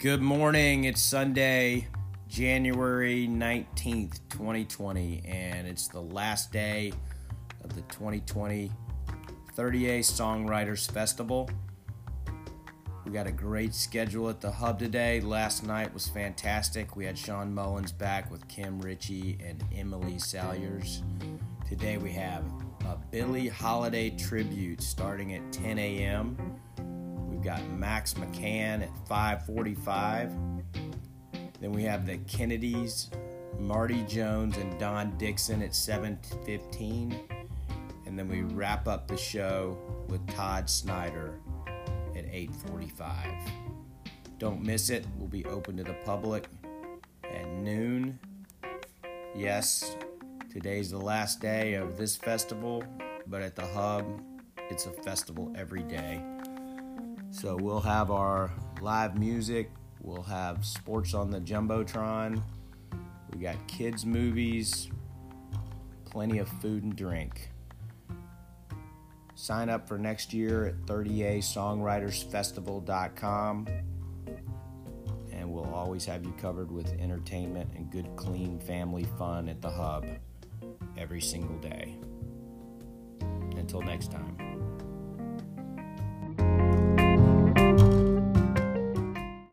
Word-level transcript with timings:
Good 0.00 0.22
morning. 0.22 0.84
It's 0.84 1.02
Sunday, 1.02 1.88
January 2.26 3.28
19th, 3.28 4.20
2020, 4.30 5.20
and 5.26 5.68
it's 5.68 5.88
the 5.88 6.00
last 6.00 6.50
day 6.50 6.94
of 7.62 7.74
the 7.74 7.82
2020 7.82 8.72
30A 9.54 9.98
Songwriters 9.98 10.90
Festival. 10.90 11.50
We 13.04 13.12
got 13.12 13.26
a 13.26 13.30
great 13.30 13.74
schedule 13.74 14.30
at 14.30 14.40
the 14.40 14.50
hub 14.50 14.78
today. 14.78 15.20
Last 15.20 15.66
night 15.66 15.92
was 15.92 16.08
fantastic. 16.08 16.96
We 16.96 17.04
had 17.04 17.18
Shawn 17.18 17.52
Mullins 17.52 17.92
back 17.92 18.30
with 18.30 18.48
Kim 18.48 18.80
Richey 18.80 19.36
and 19.44 19.62
Emily 19.76 20.14
Saliers. 20.14 21.02
Today 21.68 21.98
we 21.98 22.12
have 22.12 22.42
a 22.86 22.96
Billie 23.10 23.48
Holiday 23.48 24.08
tribute 24.08 24.80
starting 24.80 25.34
at 25.34 25.52
10 25.52 25.78
a.m. 25.78 26.38
We've 27.40 27.46
got 27.46 27.66
Max 27.70 28.12
McCann 28.12 28.82
at 28.82 28.90
5:45. 29.08 30.30
Then 31.58 31.72
we 31.72 31.84
have 31.84 32.04
the 32.04 32.18
Kennedys, 32.18 33.08
Marti 33.58 34.04
Jones 34.04 34.58
and 34.58 34.78
Don 34.78 35.16
Dixon 35.16 35.62
at 35.62 35.74
7:15. 35.74 37.18
And 38.04 38.18
then 38.18 38.28
we 38.28 38.42
wrap 38.42 38.86
up 38.86 39.08
the 39.08 39.16
show 39.16 39.78
with 40.10 40.26
Todd 40.26 40.68
Snider 40.68 41.40
at 42.14 42.26
8:45. 42.30 43.32
Don't 44.36 44.62
miss 44.62 44.90
it. 44.90 45.06
We'll 45.16 45.28
be 45.28 45.46
open 45.46 45.78
to 45.78 45.82
the 45.82 45.96
public 46.04 46.46
at 47.24 47.48
noon. 47.48 48.18
Yes, 49.34 49.96
today's 50.50 50.90
the 50.90 51.00
last 51.00 51.40
day 51.40 51.72
of 51.72 51.96
this 51.96 52.16
festival, 52.16 52.84
but 53.26 53.40
at 53.40 53.56
the 53.56 53.66
hub, 53.66 54.04
it's 54.68 54.84
a 54.84 54.90
festival 54.90 55.50
every 55.56 55.84
day. 55.84 56.22
So 57.30 57.56
we'll 57.56 57.80
have 57.80 58.10
our 58.10 58.50
live 58.80 59.18
music, 59.18 59.70
we'll 60.02 60.22
have 60.22 60.64
sports 60.64 61.12
on 61.14 61.30
the 61.30 61.40
Jumbotron, 61.40 62.42
we 63.32 63.40
got 63.40 63.68
kids' 63.68 64.04
movies, 64.04 64.90
plenty 66.04 66.38
of 66.38 66.48
food 66.60 66.82
and 66.82 66.96
drink. 66.96 67.52
Sign 69.36 69.68
up 69.70 69.86
for 69.88 69.96
next 69.96 70.34
year 70.34 70.66
at 70.66 70.84
30asongwritersfestival.com 70.86 73.66
and 75.32 75.50
we'll 75.50 75.72
always 75.72 76.04
have 76.04 76.24
you 76.24 76.32
covered 76.32 76.70
with 76.70 76.92
entertainment 77.00 77.70
and 77.74 77.90
good, 77.90 78.14
clean 78.16 78.60
family 78.60 79.06
fun 79.16 79.48
at 79.48 79.62
the 79.62 79.70
hub 79.70 80.04
every 80.98 81.22
single 81.22 81.56
day. 81.58 81.96
Until 83.56 83.80
next 83.80 84.10
time. 84.10 84.49